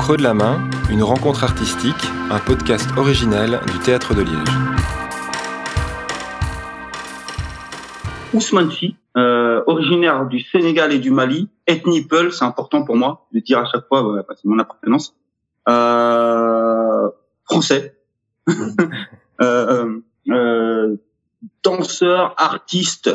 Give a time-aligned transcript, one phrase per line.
[0.00, 0.58] creux de la main,
[0.90, 4.48] une rencontre artistique, un podcast original du Théâtre de Liège.
[8.32, 8.70] Ousmane
[9.18, 13.58] euh, originaire du Sénégal et du Mali, ethnie Peul, c'est important pour moi de dire
[13.58, 15.14] à chaque fois, ouais, c'est mon appartenance.
[15.68, 17.10] Euh,
[17.44, 17.94] français,
[19.42, 20.96] euh, euh,
[21.62, 23.10] danseur, artiste,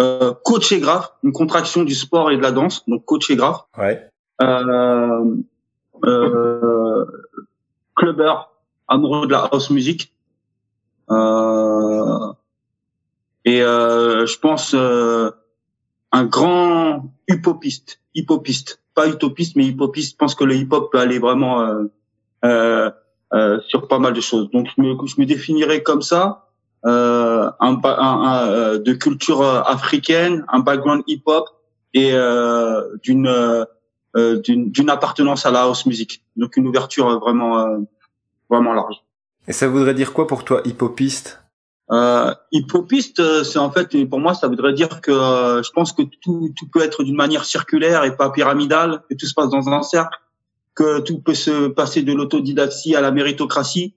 [0.00, 3.36] euh, coach et graphe, une contraction du sport et de la danse, donc coach et
[3.36, 3.64] graphe.
[3.76, 4.08] Ouais.
[4.40, 5.36] Euh,
[6.04, 7.04] euh,
[7.96, 8.52] clubbeur,
[8.88, 10.12] amoureux de la house music.
[11.10, 12.32] Euh,
[13.44, 15.30] et euh, je pense euh,
[16.12, 20.18] un grand hip-hopiste, hip-hopiste, pas utopiste mais hip-hopiste.
[20.18, 21.84] Pense que le hip-hop peut aller vraiment euh,
[22.44, 22.90] euh,
[23.32, 24.50] euh, sur pas mal de choses.
[24.50, 26.46] Donc je me, définirais comme ça,
[26.84, 31.48] un, un, un, de culture africaine, un background hip-hop
[31.92, 32.12] et
[33.02, 33.66] d'une
[34.14, 36.22] d'une appartenance à la house music.
[36.36, 37.78] Donc une ouverture vraiment euh,
[38.48, 38.96] vraiment large.
[39.48, 41.40] Et ça voudrait dire quoi pour toi, hip-hopiste?
[41.90, 46.02] Euh, Hip-hopiste, c'est en fait, pour moi, ça voudrait dire que euh, je pense que
[46.02, 49.68] tout, tout peut être d'une manière circulaire et pas pyramidale, que tout se passe dans
[49.68, 50.16] un cercle,
[50.74, 53.94] que tout peut se passer de l'autodidactie à la méritocratie,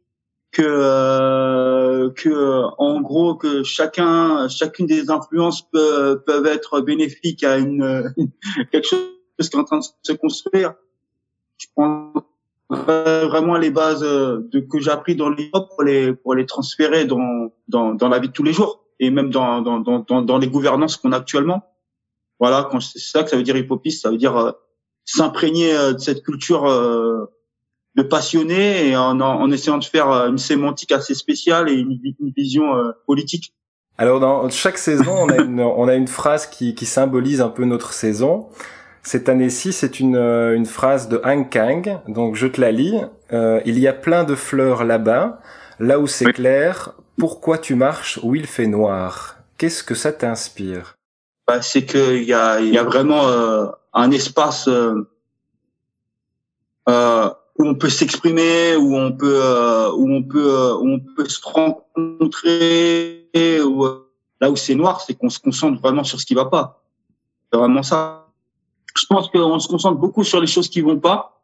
[0.52, 7.58] que euh, que en gros que chacun, chacune des influences peut, peuvent être bénéfiques à
[7.58, 8.12] une
[8.72, 9.06] quelque chose
[9.38, 10.74] qui est en train de se construire.
[11.58, 12.24] Je pense
[12.70, 17.52] vraiment les bases de, que j'ai appris dans l'hip-hop pour les, pour les transférer dans,
[17.68, 20.48] dans, dans la vie de tous les jours et même dans, dans, dans, dans les
[20.48, 21.64] gouvernances qu'on a actuellement.
[22.40, 24.52] Voilà, quand c'est ça que ça veut dire hip-hopiste, ça veut dire euh,
[25.06, 27.26] s'imprégner euh, de cette culture euh,
[27.96, 32.34] de passionné et en, en, essayant de faire une sémantique assez spéciale et une, une
[32.36, 33.54] vision euh, politique.
[33.98, 37.50] Alors dans chaque saison, on a une, on a une phrase qui, qui symbolise un
[37.50, 38.50] peu notre saison.
[39.06, 43.02] Cette année-ci, c'est une, euh, une phrase de Han Kang, donc je te la lis.
[43.34, 45.42] Euh, il y a plein de fleurs là-bas,
[45.80, 46.94] là où c'est clair.
[47.18, 49.36] Pourquoi tu marches où il fait noir?
[49.58, 50.96] Qu'est-ce que ça t'inspire?
[51.46, 55.06] Bah, C'est qu'il y a, il y a vraiment euh, un espace euh,
[56.88, 57.30] euh,
[57.60, 61.42] où on peut s'exprimer, où on peut, euh, où on peut, où on peut se
[61.44, 63.28] rencontrer.
[63.66, 63.86] Où,
[64.40, 66.82] là où c'est noir, c'est qu'on se concentre vraiment sur ce qui va pas.
[67.52, 68.23] C'est vraiment ça
[68.96, 71.42] je pense qu'on se concentre beaucoup sur les choses qui vont pas.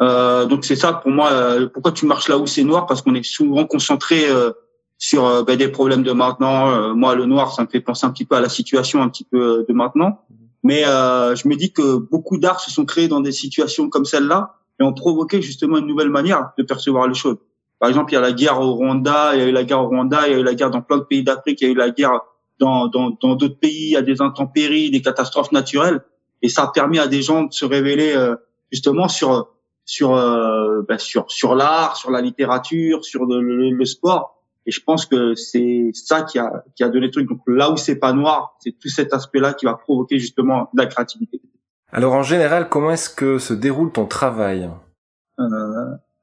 [0.00, 1.30] Euh, donc c'est ça pour moi.
[1.32, 4.52] Euh, pourquoi tu marches là où c'est noir Parce qu'on est souvent concentré euh,
[4.96, 6.70] sur euh, ben, des problèmes de maintenant.
[6.70, 9.08] Euh, moi, le noir, ça me fait penser un petit peu à la situation un
[9.08, 10.24] petit peu de maintenant.
[10.64, 14.56] Mais je me dis que beaucoup d'arts se sont créés dans des situations comme celle-là
[14.80, 17.36] et ont provoqué justement une nouvelle manière de percevoir les choses.
[17.78, 19.82] Par exemple, il y a la guerre au Rwanda, il y a eu la guerre
[19.82, 21.68] au Rwanda, il y a eu la guerre dans plein de pays d'Afrique, il y
[21.68, 22.20] a eu la guerre
[22.58, 26.02] dans dans d'autres pays, il y a des intempéries, des catastrophes naturelles
[26.42, 28.36] et ça a permis à des gens de se révéler euh,
[28.70, 29.50] justement sur
[29.84, 34.42] sur euh, ben sur sur l'art, sur la littérature, sur le, le, le, sport.
[34.66, 37.28] Et je pense que c'est ça qui a qui a donné le truc.
[37.28, 40.82] Donc là où c'est pas noir, c'est tout cet aspect-là qui va provoquer justement de
[40.82, 41.40] la créativité.
[41.90, 44.68] Alors en général, comment est-ce que se déroule ton travail?
[45.40, 45.44] Euh,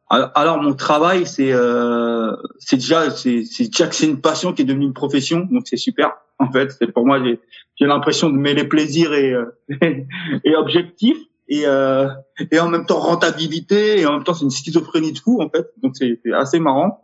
[0.10, 4.66] alors mon travail, c'est euh, c'est déjà c'est déjà que c'est une passion qui est
[4.66, 6.14] devenue une profession, donc c'est super.
[6.38, 9.58] En fait, c'est pour moi j'ai l'impression de mêler plaisir et euh,
[10.44, 11.18] et objectif
[11.48, 12.08] et euh,
[12.52, 15.50] et en même temps rentabilité et en même temps c'est une schizophrénie de fou en
[15.50, 15.72] fait.
[15.82, 17.02] Donc c'est assez marrant.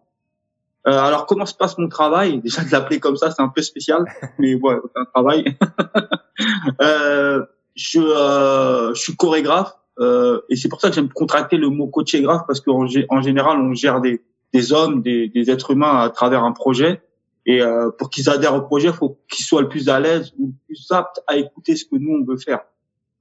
[0.87, 2.41] Euh, alors comment se passe mon travail?
[2.41, 4.05] Déjà de l'appeler comme ça, c'est un peu spécial,
[4.39, 5.57] mais ouais, c'est un travail.
[6.81, 7.45] euh,
[7.75, 11.87] je euh, je suis chorégraphe euh, et c'est pour ça que j'aime contracter le mot
[11.87, 16.09] coachégraphe parce qu'en en général, on gère des, des hommes, des, des, êtres humains à
[16.09, 17.01] travers un projet.
[17.45, 20.33] Et euh, pour qu'ils adhèrent au projet, il faut qu'ils soient le plus à l'aise
[20.39, 22.61] ou le plus aptes à écouter ce que nous, on veut faire.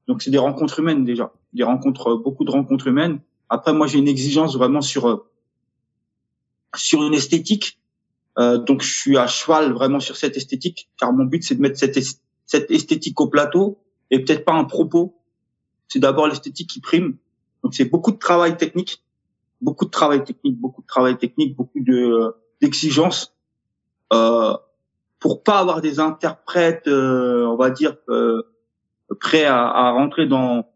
[0.09, 1.33] Donc, c'est des rencontres humaines déjà.
[1.53, 3.21] Des rencontres, beaucoup de rencontres humaines.
[3.49, 5.27] Après, moi, j'ai une exigence vraiment sur euh,
[6.75, 7.79] sur une esthétique.
[8.39, 11.61] Euh, donc, je suis à cheval vraiment sur cette esthétique, car mon but, c'est de
[11.61, 11.99] mettre cette,
[12.47, 13.79] cette esthétique au plateau
[14.11, 15.20] et peut-être pas un propos
[15.91, 17.17] c'est d'abord l'esthétique qui prime.
[17.63, 19.03] Donc c'est beaucoup de travail technique,
[19.61, 23.35] beaucoup de travail technique, beaucoup de travail technique, beaucoup de d'exigences
[24.13, 24.55] euh,
[25.19, 28.43] pour pas avoir des interprètes, euh, on va dire euh,
[29.21, 30.67] prêts à, à, rentrer dans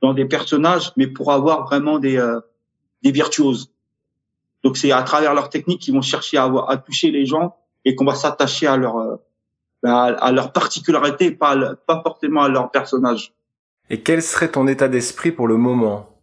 [0.00, 2.40] dans des personnages, mais pour avoir vraiment des euh,
[3.02, 3.70] des virtuoses.
[4.64, 7.94] Donc c'est à travers leur technique qu'ils vont chercher à, à toucher les gens et
[7.94, 9.16] qu'on va s'attacher à leur euh,
[9.84, 13.34] à, à leur particularité, pas pas forcément à leur personnage.
[13.90, 16.18] Et quel serait ton état d'esprit pour le moment?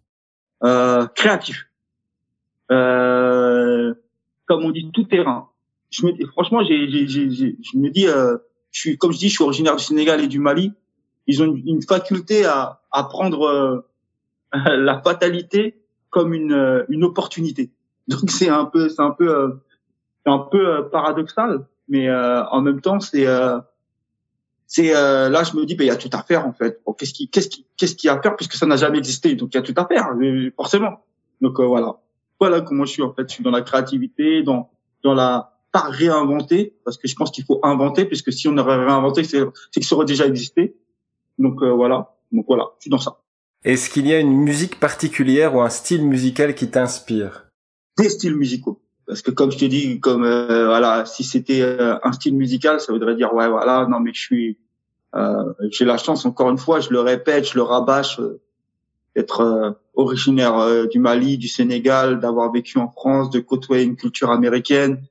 [0.63, 1.68] Euh, Créatif.
[2.72, 3.94] Euh,
[4.46, 5.50] comme on dit, tout terrain.
[6.31, 8.38] Franchement, j'ai, j'ai, j'ai, je me dis, euh,
[8.72, 10.74] je suis, comme je dis, je suis originaire du Sénégal et du Mali.
[11.28, 13.86] Ils ont une, faculté à, à prendre euh,
[14.54, 15.78] la fatalité
[16.10, 17.72] comme une une opportunité.
[18.07, 19.62] Donc c'est un peu c'est un peu
[20.25, 23.25] c'est un peu paradoxal, mais en même temps c'est
[24.73, 26.81] c'est là je me dis ben il y a tout à faire en fait.
[26.97, 29.57] qu'est-ce qui qu'est-ce qui qu'est-ce a à faire puisque ça n'a jamais existé donc il
[29.57, 30.07] y a tout à faire
[30.56, 31.03] forcément.
[31.41, 32.00] Donc voilà.
[32.39, 34.69] Voilà comment je suis en fait, je suis dans la créativité, dans
[35.03, 38.77] dans la pas réinventer parce que je pense qu'il faut inventer puisque si on aurait
[38.77, 40.77] réinventé c'est que ça aurait déjà existé.
[41.38, 42.15] Donc voilà.
[42.31, 43.18] Donc voilà, je suis dans ça.
[43.65, 47.50] Est-ce qu'il y a une musique particulière ou un style musical qui t'inspire?
[47.97, 48.81] Des styles musicaux.
[49.07, 52.80] Parce que comme je te dis, comme euh, voilà, si c'était euh, un style musical,
[52.80, 54.57] ça voudrait dire ouais voilà, non mais je suis,
[55.15, 58.19] euh, j'ai la chance encore une fois, je le répète, je le rabâche,
[59.15, 65.01] d'être originaire du Mali, du Sénégal, d'avoir vécu en France, de côtoyer une culture américaine,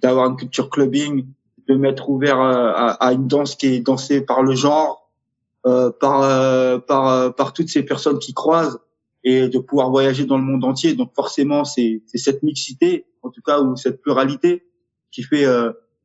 [0.00, 1.26] d'avoir une culture clubbing,
[1.68, 5.06] de m'être ouvert à, à, une danse qui est dansée par le genre,
[5.66, 8.78] euh, par euh, par euh, par toutes ces personnes qui croisent
[9.24, 10.94] et de pouvoir voyager dans le monde entier.
[10.94, 14.66] Donc forcément, c'est cette mixité, en tout cas, ou cette pluralité
[15.10, 15.44] qui fait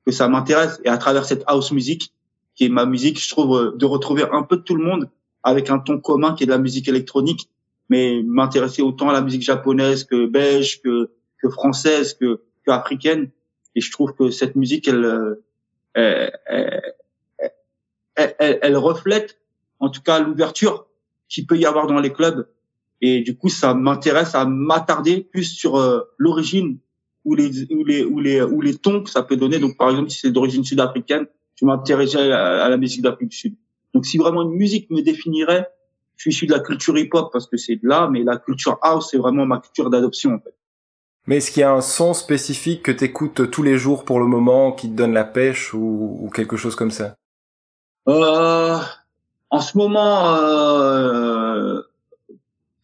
[0.06, 0.82] que ça m'intéresse.
[0.84, 2.14] Et à travers cette house music,
[2.56, 5.10] qui est ma musique, je trouve de retrouver un peu de tout le monde
[5.44, 7.50] avec un ton commun qui est de la musique électronique,
[7.90, 13.32] mais m'intéresser autant à la musique japonaise que belge, que que française, que que africaine.
[13.76, 15.38] Et je trouve que cette musique, elle,
[15.94, 16.32] elle,
[18.16, 19.40] elle, elle, elle reflète
[19.80, 20.88] en tout cas l'ouverture
[21.28, 22.48] qu'il peut y avoir dans les clubs.
[23.02, 26.78] Et du coup, ça m'intéresse à m'attarder plus sur euh, l'origine
[27.24, 29.60] ou les, ou les ou les ou les tons que ça peut donner.
[29.60, 33.56] Donc, par exemple, si c'est d'origine sud-africaine, je m'intéresse à, la musique d'Afrique du Sud.
[33.94, 35.68] Donc, si vraiment une musique me définirait,
[36.16, 38.80] je suis issu de la culture hip-hop parce que c'est de là, mais la culture
[38.82, 40.56] house, c'est vraiment ma culture d'adoption en fait.
[41.28, 44.20] Mais est-ce qu'il y a un son spécifique que tu écoutes tous les jours pour
[44.20, 47.16] le moment, qui te donne la pêche ou, ou quelque chose comme ça?
[48.08, 48.78] Euh,
[49.52, 51.82] en ce moment, euh,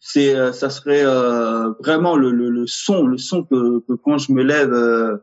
[0.00, 4.18] c'est, euh, ça serait euh, vraiment le, le, le, son, le son que, que quand
[4.18, 5.16] je me lève, euh,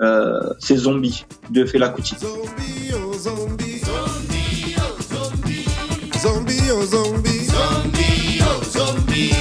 [0.00, 2.16] euh c'est Zombie de Fela Kuti.
[2.18, 5.64] Zombie, oh zombie, zombie, oh zombie,
[6.18, 7.95] zombie, oh zombie, zombie,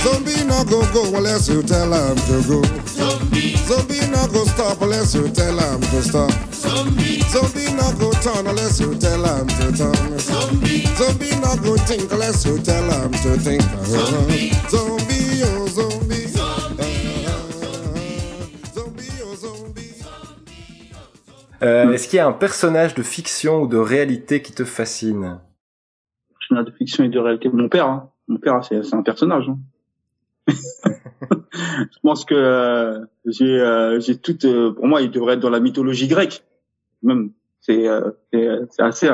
[0.04, 2.62] zombie, no go go unless you tell him to go.
[2.86, 6.32] Zombie, zombie no go stop unless you tell him to stop.
[6.54, 10.20] Zombie, zombie no go turn unless you tell him to turn.
[10.20, 13.62] Zombie, zombie no go think unless you tell him to think.
[13.86, 16.06] Zombie, zombie, oh zombie.
[21.64, 25.40] Euh, Est-ce qu'il y a un personnage de fiction ou de réalité qui te fascine?
[26.40, 27.88] Personnage de fiction et de réalité, mon père.
[27.88, 28.12] Hein.
[28.28, 29.46] Mon père, c'est un personnage.
[29.50, 29.58] Hein.
[30.48, 34.38] Je pense que euh, j'ai euh, j'ai tout.
[34.46, 36.44] Euh, pour moi, il devrait être dans la mythologie grecque
[37.06, 37.32] même
[37.62, 39.10] c'est euh, c'est assez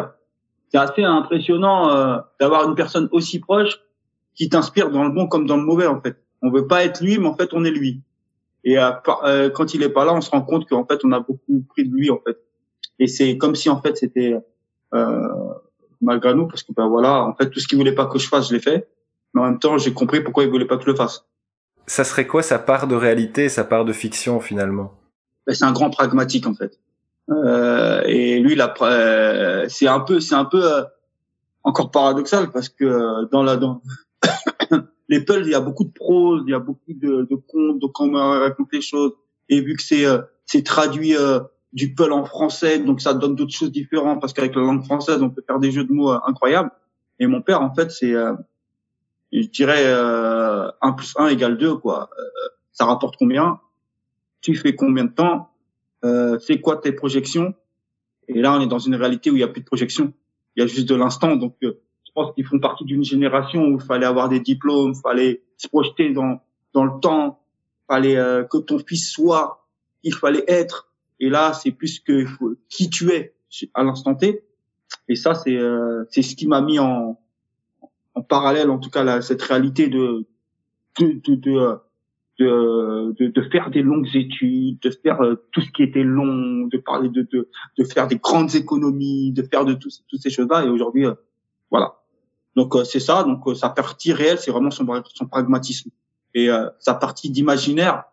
[0.69, 3.79] c'est assez impressionnant euh, d'avoir une personne aussi proche
[4.33, 6.17] qui t'inspire dans le bon comme dans le mauvais en fait.
[6.41, 8.01] On veut pas être lui, mais en fait on est lui.
[8.63, 11.19] Et euh, quand il est pas là, on se rend compte qu'en fait on a
[11.19, 12.37] beaucoup pris de lui en fait.
[12.99, 14.35] Et c'est comme si en fait c'était
[16.01, 18.27] malgré nous parce que ben voilà, en fait tout ce qu'il voulait pas que je
[18.27, 18.89] fasse, je l'ai fait.
[19.33, 21.25] Mais en même temps, j'ai compris pourquoi il voulait pas que je le fasse.
[21.87, 24.93] Ça serait quoi sa part de réalité, sa part de fiction finalement?
[25.47, 26.79] Ben, C'est un grand pragmatique en fait.
[27.29, 30.83] Euh, et lui, euh, c'est un peu, c'est un peu euh,
[31.63, 33.81] encore paradoxal parce que dans la dans
[35.09, 37.79] les Pulls, il y a beaucoup de prose, il y a beaucoup de, de contes,
[37.79, 39.13] donc on raconte les choses.
[39.49, 40.05] Et vu que c'est
[40.45, 41.15] c'est traduit
[41.73, 45.21] du Peul en français, donc ça donne d'autres choses différentes parce qu'avec la langue française,
[45.21, 46.71] on peut faire des jeux de mots incroyables.
[47.19, 48.13] Et mon père, en fait, c'est,
[49.31, 52.09] je dirais, euh, 1 plus 1 égale 2, quoi.
[52.73, 53.59] ça rapporte combien?
[54.41, 55.51] Tu fais combien de temps?
[56.03, 57.53] Euh, c'est quoi tes projections?
[58.27, 60.13] Et là, on est dans une réalité où il n'y a plus de projections.
[60.55, 61.35] Il y a juste de l'instant.
[61.35, 64.93] Donc, euh, je pense qu'ils font partie d'une génération où il fallait avoir des diplômes,
[64.95, 66.41] il fallait se projeter dans
[66.73, 67.41] dans le temps,
[67.87, 69.67] fallait euh, que ton fils soit,
[70.03, 70.89] il fallait être.
[71.19, 72.25] Et là, c'est plus que
[72.69, 73.33] qui tu es
[73.73, 74.43] à l'instant T.
[75.07, 77.19] Et ça, c'est euh, c'est ce qui m'a mis en
[78.13, 80.25] en parallèle, en tout cas, là, cette réalité de
[80.99, 81.77] de, de, de
[82.39, 86.77] de, de, faire des longues études, de faire euh, tout ce qui était long, de
[86.77, 90.65] parler de, de, de faire des grandes économies, de faire de tout, toutes ces choses-là.
[90.65, 91.13] Et aujourd'hui, euh,
[91.69, 91.95] voilà.
[92.55, 93.23] Donc euh, c'est ça.
[93.23, 95.91] Donc sa partie réelle, c'est vraiment son, son pragmatisme.
[96.33, 96.47] Et
[96.79, 98.05] sa partie d'imaginaire,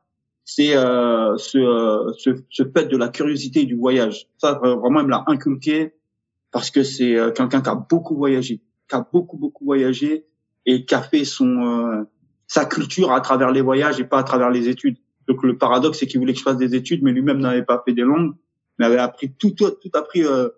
[0.45, 4.27] c'est ce, ce, ce fait de la curiosité et du voyage.
[4.39, 5.95] Ça vraiment, il me l'a inculqué
[6.51, 10.27] parce que c'est quelqu'un qui a beaucoup voyagé, qui a beaucoup beaucoup voyagé
[10.67, 12.07] et qui a fait son
[12.47, 14.97] sa culture à travers les voyages et pas à travers les études.
[15.29, 17.83] Donc le paradoxe, c'est qu'il voulait que je fasse des études, mais lui-même n'avait pas
[17.85, 18.35] fait des langues,
[18.79, 20.49] mais avait appris tout, tout, tout appris euh,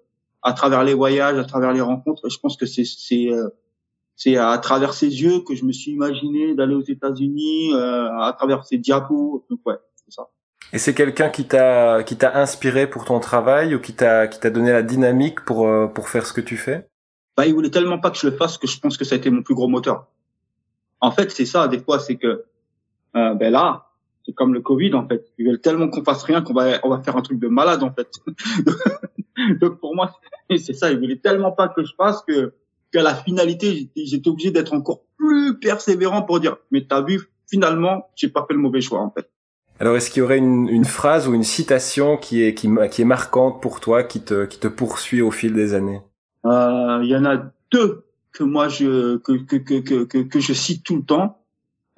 [0.43, 2.27] à travers les voyages, à travers les rencontres.
[2.27, 3.49] Et je pense que c'est c'est euh,
[4.15, 8.33] c'est à travers ses yeux que je me suis imaginé d'aller aux États-Unis, euh, à
[8.37, 9.45] travers ses diapos.
[9.51, 10.29] Donc ouais, c'est ça.
[10.73, 14.39] Et c'est quelqu'un qui t'a qui t'a inspiré pour ton travail ou qui t'a qui
[14.39, 16.90] t'a donné la dynamique pour euh, pour faire ce que tu fais?
[17.37, 19.19] Bah, il voulait tellement pas que je le fasse que je pense que ça a
[19.19, 20.07] été mon plus gros moteur.
[21.01, 21.69] En fait, c'est ça.
[21.69, 22.45] Des fois, c'est que
[23.17, 23.91] euh, ben là,
[24.27, 25.27] c'est comme le Covid en fait.
[25.39, 27.83] Ils veulent tellement qu'on fasse rien qu'on va on va faire un truc de malade
[27.83, 28.11] en fait.
[29.61, 30.13] Donc pour moi,
[30.51, 30.91] c'est ça.
[30.91, 32.53] Ils voulaient tellement pas que je fasse que
[32.93, 38.09] qu'à la finalité, j'étais obligé d'être encore plus persévérant pour dire, mais t'as vu, finalement,
[38.17, 39.31] j'ai pas fait le mauvais choix, en fait.
[39.79, 43.05] Alors, est-ce qu'il y aurait une, une, phrase ou une citation qui est, qui, est
[43.05, 46.03] marquante pour toi, qui te, qui te poursuit au fil des années?
[46.45, 50.85] Il y en a deux que moi je que que que que, que je cite
[50.85, 51.43] tout le temps.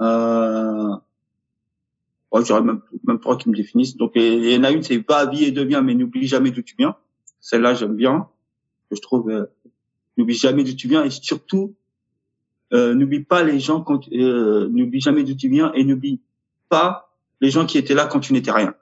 [0.01, 0.97] Euh,
[2.33, 3.97] ouais, j'aurais même même trois qui me définissent.
[3.97, 6.63] Donc il y en a une, c'est va vie et deviens, mais n'oublie jamais d'où
[6.63, 6.97] tu viens.
[7.41, 8.29] Celle-là, j'aime bien.
[8.89, 9.47] Que je trouve euh,
[10.17, 11.75] N'oublie jamais d'où tu viens et surtout,
[12.73, 16.21] euh, n'oublie pas les gens quand, euh, n'oublie jamais d'où tu viens et n'oublie
[16.69, 18.75] pas les gens qui étaient là quand tu n'étais rien.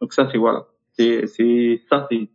[0.00, 0.66] Donc ça, c'est voilà.
[0.96, 2.28] C'est, c'est, ça, c'est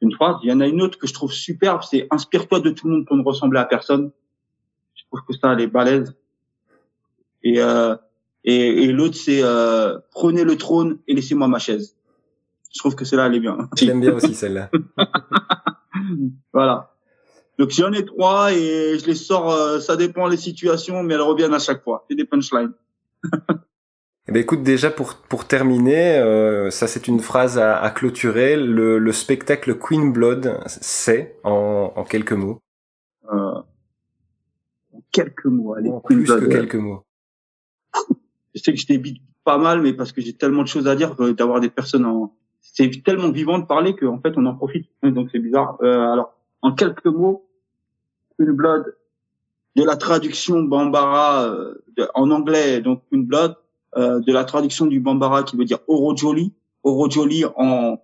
[0.00, 0.36] une phrase.
[0.42, 2.94] Il y en a une autre que je trouve superbe, c'est inspire-toi de tout le
[2.94, 4.10] monde pour ne ressembler à personne.
[4.94, 6.14] Je trouve que ça, elle est balèze.
[7.42, 7.96] Et, euh,
[8.44, 11.96] et, et l'autre, c'est euh, prenez le trône et laissez-moi ma chaise.
[12.74, 13.68] Je trouve que celle-là, elle est bien.
[13.76, 14.70] J'aime bien aussi celle-là.
[16.52, 16.92] voilà.
[17.58, 21.22] Donc j'en ai trois et je les sors, euh, ça dépend des situations, mais elles
[21.22, 22.04] reviennent à chaque fois.
[22.08, 22.74] C'est des punchlines.
[24.28, 28.56] eh ben écoute, déjà pour pour terminer, euh, ça c'est une phrase à, à clôturer.
[28.56, 32.60] Le, le, spectacle Queen Blood, c'est en, en, quelques mots.
[33.32, 33.60] Euh,
[34.92, 35.90] en quelques mots, allez.
[35.90, 37.04] En plus que quelques mots.
[38.54, 40.96] Je sais que je débite pas mal, mais parce que j'ai tellement de choses à
[40.96, 44.88] dire d'avoir des personnes en, c'est tellement vivant de parler qu'en fait on en profite.
[45.04, 45.78] Donc c'est bizarre.
[45.82, 47.48] Euh, alors en quelques mots,
[48.40, 48.96] une Blood,
[49.76, 51.74] de la traduction Bambara euh,
[52.14, 53.56] en anglais, donc une Blood,
[53.96, 58.00] euh, de la traduction du Bambara qui veut dire Orojoli, Orojoli en,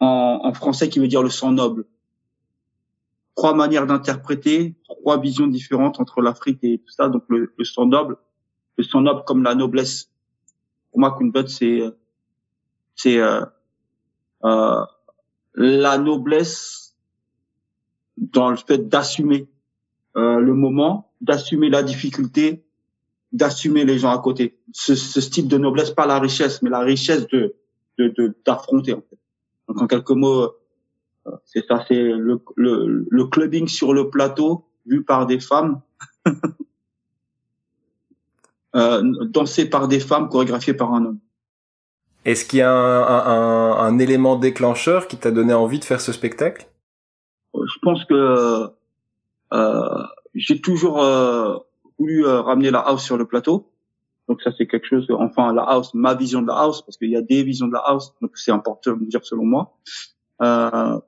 [0.00, 1.86] en, en français qui veut dire le sang noble.
[3.34, 7.08] Trois manières d'interpréter, trois visions différentes entre l'Afrique et tout ça.
[7.08, 8.16] Donc le, sang noble,
[8.76, 10.10] le sang noble comme la noblesse.
[10.90, 11.82] Pour moi, Blood, c'est
[12.94, 13.40] c'est euh,
[14.44, 14.84] euh,
[15.54, 16.94] la noblesse
[18.18, 19.48] dans le fait d'assumer
[20.16, 22.62] euh, le moment, d'assumer la difficulté,
[23.32, 24.58] d'assumer les gens à côté.
[24.72, 27.56] Ce, ce, style de noblesse, pas la richesse, mais la richesse de
[28.46, 28.94] d'affronter.
[28.94, 29.18] en fait.
[29.68, 30.54] Donc en quelques mots,
[31.26, 35.80] euh, c'est ça, c'est le, le, le clubbing sur le plateau vu par des femmes,
[38.74, 41.18] euh, dansé par des femmes, chorégraphié par un homme.
[42.24, 46.00] Est-ce qu'il y a un, un, un, élément déclencheur qui t'a donné envie de faire
[46.00, 46.66] ce spectacle?
[47.54, 48.68] Je pense que
[49.52, 51.56] euh, j'ai toujours euh,
[52.00, 53.70] voulu euh, ramener la house sur le plateau.
[54.28, 57.10] Donc ça c'est quelque chose, enfin la house, ma vision de la house, parce qu'il
[57.10, 59.76] y a des visions de la house, donc c'est important de dire selon moi.
[60.40, 60.98] Euh,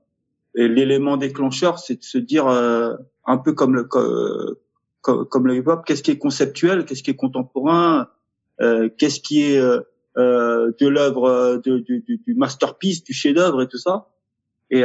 [0.54, 2.94] et l'élément déclencheur, c'est de se dire euh,
[3.24, 7.16] un peu comme le comme, comme le hip-hop, qu'est-ce qui est conceptuel, qu'est-ce qui est
[7.16, 8.08] contemporain,
[8.60, 9.60] euh, qu'est-ce qui est
[10.16, 14.08] de l'œuvre, de, du, du, masterpiece, du chef-d'œuvre et tout ça.
[14.70, 14.82] Et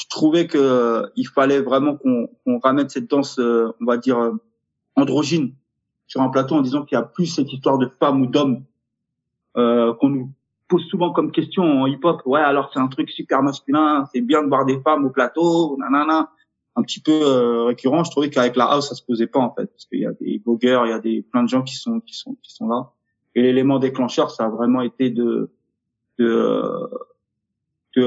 [0.00, 4.18] je trouvais que euh, il fallait vraiment qu'on ramène cette danse, euh, on va dire
[4.18, 4.32] euh,
[4.96, 5.52] androgyne,
[6.06, 8.64] sur un plateau en disant qu'il y a plus cette histoire de femme ou d'homme
[9.54, 10.32] qu'on nous
[10.68, 12.22] pose souvent comme question en hip-hop.
[12.24, 15.76] Ouais, alors c'est un truc super masculin, c'est bien de voir des femmes au plateau,
[15.78, 16.30] nanana.
[16.76, 18.04] Un petit peu récurrent.
[18.04, 20.12] Je trouvais qu'avec la house ça se posait pas en fait, parce qu'il y a
[20.12, 22.68] des blogueurs, il y a des plein de gens qui sont qui sont qui sont
[22.68, 22.92] là.
[23.34, 25.50] Et l'élément déclencheur, ça a vraiment été de
[26.18, 26.88] de
[27.96, 28.06] de,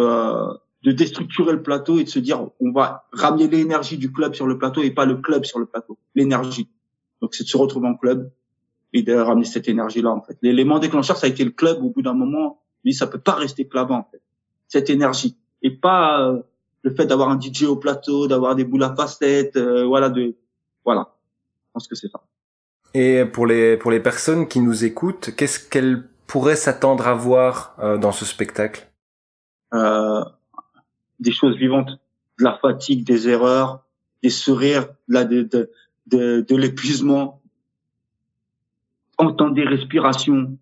[0.83, 4.47] de déstructurer le plateau et de se dire on va ramener l'énergie du club sur
[4.47, 6.69] le plateau et pas le club sur le plateau, l'énergie.
[7.21, 8.31] Donc c'est de se retrouver en club
[8.91, 10.37] et de ramener cette énergie là en fait.
[10.41, 13.33] L'élément déclencheur ça a été le club au bout d'un moment, lui ça peut pas
[13.33, 14.21] rester clavant en fait.
[14.67, 16.41] Cette énergie et pas euh,
[16.81, 20.35] le fait d'avoir un DJ au plateau, d'avoir des boules à facettes, euh, voilà de
[20.83, 21.15] voilà.
[21.67, 22.21] Je pense que c'est ça.
[22.93, 27.75] Et pour les pour les personnes qui nous écoutent, qu'est-ce qu'elles pourraient s'attendre à voir
[27.79, 28.87] euh, dans ce spectacle?
[29.73, 30.23] Euh,
[31.23, 31.89] des choses vivantes,
[32.39, 33.83] de la fatigue, des erreurs,
[34.21, 35.71] des sourires, de, de,
[36.07, 37.41] de, de l'épuisement,
[39.17, 40.57] entendre des respirations,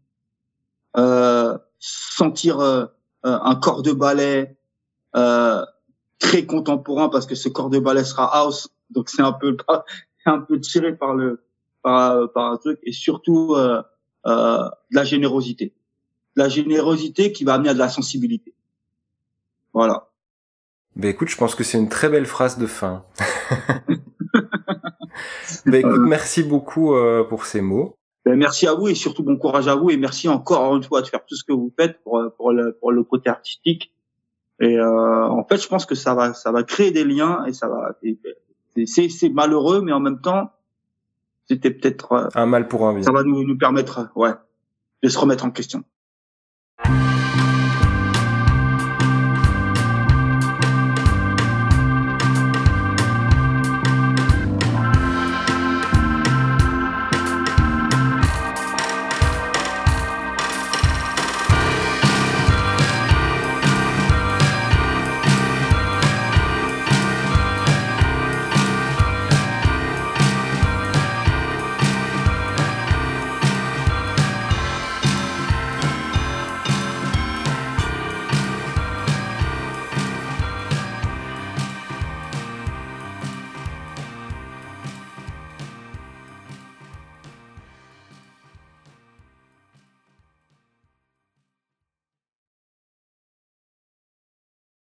[0.97, 2.85] euh, sentir euh,
[3.25, 4.57] euh, un corps de ballet
[5.15, 5.65] euh,
[6.19, 9.57] très contemporain parce que ce corps de ballet sera house, donc c'est un peu
[10.25, 11.43] un peu tiré par le
[11.81, 12.79] par, par un truc.
[12.83, 13.81] Et surtout euh,
[14.27, 15.73] euh, de la générosité,
[16.35, 18.53] de la générosité qui va amener à de la sensibilité.
[19.73, 20.10] Voilà.
[20.95, 23.03] Ben écoute, je pense que c'est une très belle phrase de fin.
[25.65, 27.95] bah, écoute, merci beaucoup euh, pour ces mots.
[28.25, 31.01] Ben, merci à vous et surtout bon courage à vous et merci encore une fois
[31.01, 33.93] de faire tout ce que vous faites pour pour le pour le côté artistique.
[34.59, 37.53] Et euh, en fait, je pense que ça va ça va créer des liens et
[37.53, 37.97] ça va
[38.85, 40.51] c'est c'est malheureux mais en même temps
[41.47, 43.03] c'était peut-être un mal pour un bien.
[43.03, 44.33] Ça va nous nous permettre ouais
[45.01, 45.83] de se remettre en question.